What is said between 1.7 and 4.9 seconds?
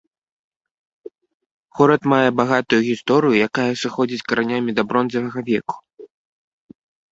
Горад мае багатую гісторыю, якая сыходзіць каранямі да